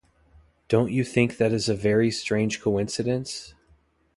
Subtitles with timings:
[0.67, 3.53] Don’t you think that is a very strange coincidence?